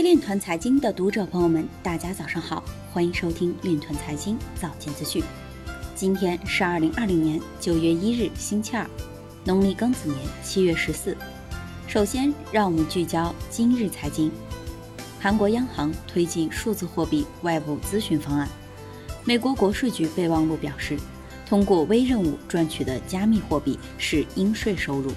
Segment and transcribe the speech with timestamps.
[0.00, 5.22] 位链团财经的读者朋友们，大家早上好，欢迎收听链团财经早间资讯。
[5.94, 8.88] 今天是二零二零年九月一日，星期二，
[9.44, 11.14] 农历庚子年七月十四。
[11.86, 14.32] 首先，让我们聚焦今日财经。
[15.20, 18.48] 韩国央行推进数字货币外部咨询方案。
[19.26, 20.96] 美国国税局备忘录表示，
[21.46, 25.12] 通过微任务赚取的加密货币是应税收入。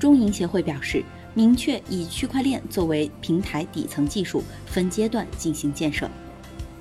[0.00, 1.04] 中银协会表示，
[1.34, 6.08] 明确以区块链作为平台底层技术，分阶段进行建设。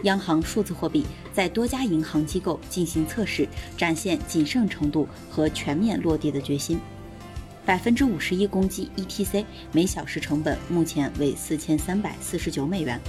[0.04, 6.80] 央行数字货币在多家银行机构进行测试，展现谨慎程度和全面落地的决心。
[7.66, 13.00] 百分之五十一公击 ETC 每小时成本目前为四千三百四十九美元。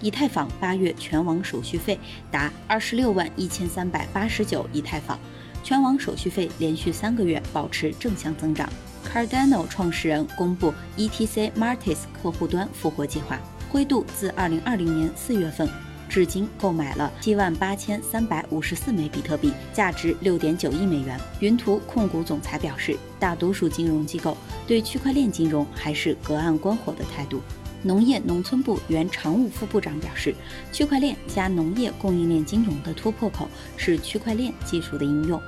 [0.00, 1.98] 以太坊八月全网手续费
[2.30, 5.18] 达二十六万一千三百八十九以太坊，
[5.62, 8.72] 全网手续费连续三个月保持正向增长。
[9.12, 13.38] Cardano 创始人公布 ETC Martis 客户端复活计划，
[13.70, 15.68] 灰度自二零二零年四月份。
[16.08, 21.20] 至今购买了七万八千三百五十四枚比特币，价值六点九亿美元。
[21.40, 24.34] 云图控股总裁表示，大多数金融机构
[24.66, 27.42] 对区块链金融还是隔岸观火的态度。
[27.82, 30.34] 农业农村部原常务副部长表示，
[30.72, 35.38] 区块链加农业供应链金融的突破口是区块链技术的应用。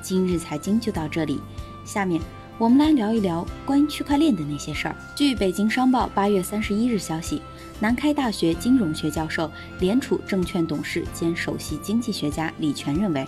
[0.00, 1.40] 今日财经就到这里，
[1.84, 2.20] 下面。
[2.56, 4.94] 我们来聊一聊关于区块链的那些事儿。
[5.16, 7.42] 据北京商报八月三十一日消息，
[7.80, 13.26] 南开大学金融学教授、联储证券董事兼首席经济学家李泉认为，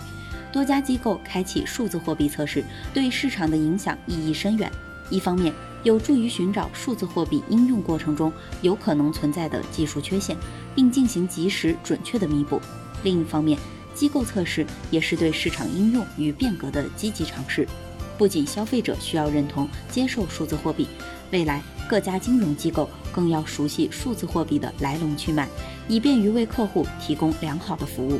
[0.49, 4.71] 多家机构开启数字货币测试对市场的影响意义深远。
[5.09, 5.53] 一方面，
[5.83, 8.31] 有助于寻找数字货币应用过程中
[8.61, 10.37] 有可能存在的技术缺陷，
[10.73, 12.61] 并进行及时准确的弥补；
[13.03, 13.59] 另一方面，
[13.93, 17.67] 机构测试也是对市场应用与变革的积极尝试。
[18.17, 20.87] 不仅消费者需要认同接受数字货币，
[21.31, 25.47] 未来各家金融机构更要熟悉数字货币的来龙去脉，
[25.87, 28.19] 以便于为客户提供良好的服务。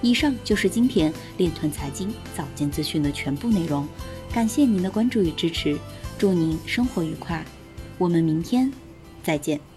[0.00, 3.86] 以上就是今天链团财经早间资讯的全部内容，
[4.32, 5.78] 感谢您的关注与支持，
[6.18, 7.44] 祝您生活愉快，
[7.98, 8.70] 我们明天
[9.22, 9.71] 再见。